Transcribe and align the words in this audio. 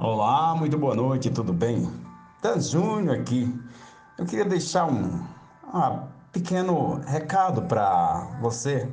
Olá, 0.00 0.54
muito 0.54 0.78
boa 0.78 0.94
noite, 0.94 1.28
tudo 1.28 1.52
bem? 1.52 1.92
Dan 2.40 2.60
Júnior 2.60 3.18
aqui. 3.18 3.52
Eu 4.16 4.24
queria 4.24 4.44
deixar 4.44 4.84
um, 4.84 5.26
um 5.74 6.08
pequeno 6.30 7.00
recado 7.04 7.62
para 7.62 8.38
você, 8.40 8.88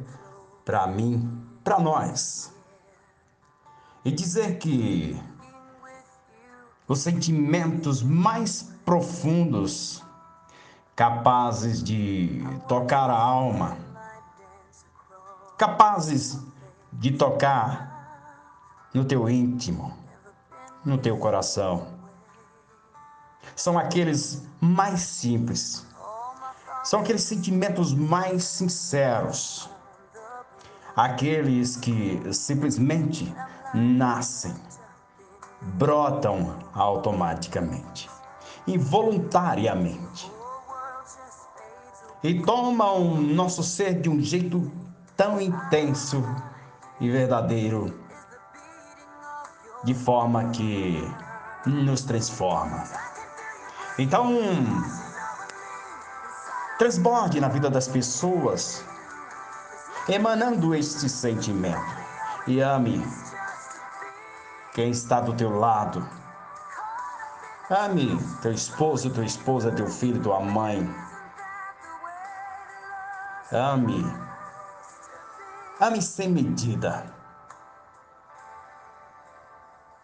para 0.65 0.88
mim, 0.88 1.46
para 1.64 1.78
nós. 1.78 2.52
E 4.04 4.10
dizer 4.11 4.57
que 4.57 5.15
os 6.88 7.02
sentimentos 7.02 8.01
mais 8.01 8.64
profundos, 8.83 10.04
capazes 10.96 11.83
de 11.83 12.43
tocar 12.68 13.11
a 13.11 13.15
alma, 13.15 13.78
capazes 15.56 16.39
de 16.92 17.11
tocar 17.11 18.89
no 18.92 19.06
teu 19.06 19.29
íntimo, 19.29 20.04
no 20.86 20.98
teu 20.98 21.18
coração. 21.18 21.88
São 23.56 23.78
aqueles 23.78 24.46
mais 24.60 25.02
simples, 25.02 25.86
são 26.84 27.00
aqueles 27.00 27.24
sentimentos 27.24 27.94
mais 27.94 28.44
sinceros, 28.44 29.70
aqueles 30.96 31.75
que 31.75 32.22
simplesmente 32.34 33.34
nascem, 33.73 34.53
brotam 35.61 36.58
automaticamente, 36.73 38.09
involuntariamente, 38.67 40.31
e 42.23 42.42
tomam 42.42 43.16
nosso 43.22 43.64
ser 43.64 44.02
de 44.02 44.09
um 44.09 44.20
jeito 44.20 44.72
tão 45.16 45.39
intenso 45.39 46.23
e 46.99 47.09
verdadeiro 47.09 48.05
de 49.86 49.94
forma 49.94 50.50
que 50.50 51.00
nos 51.66 52.02
transforma. 52.02 52.83
Então, 53.97 54.38
transborde 56.77 57.39
na 57.39 57.47
vida 57.47 57.69
das 57.69 57.88
pessoas, 57.88 58.83
emanando 60.09 60.75
este 60.75 61.08
sentimento. 61.08 62.05
E 62.47 62.61
ame 62.61 63.03
quem 64.73 64.92
está 64.92 65.22
do 65.22 65.33
teu 65.33 65.58
lado. 65.58 66.08
Ame 67.70 68.20
teu 68.42 68.52
esposo, 68.52 69.09
tua 69.09 69.25
esposa, 69.25 69.72
teu 69.72 69.88
filho, 69.88 70.22
tua 70.22 70.39
mãe. 70.39 70.88
Ame. 73.52 74.05
Ame 75.80 76.02
sem 76.02 76.30
medida. 76.30 77.05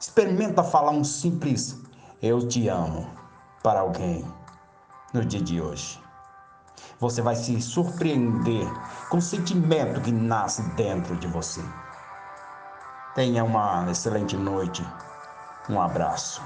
Experimenta 0.02 0.64
falar 0.64 0.90
um 0.90 1.04
simples 1.04 1.80
eu 2.24 2.48
te 2.48 2.68
amo 2.68 3.08
para 3.62 3.82
alguém 3.82 4.26
no 5.14 5.24
dia 5.24 5.40
de 5.40 5.62
hoje. 5.62 6.02
Você 7.00 7.22
vai 7.22 7.36
se 7.36 7.62
surpreender 7.62 8.68
com 9.10 9.18
o 9.18 9.22
sentimento 9.22 10.02
que 10.02 10.12
nasce 10.12 10.64
dentro 10.74 11.16
de 11.18 11.28
você. 11.28 11.62
Tenha 13.14 13.44
uma 13.44 13.92
excelente 13.92 14.36
noite. 14.36 14.84
Um 15.70 15.80
abraço. 15.80 16.42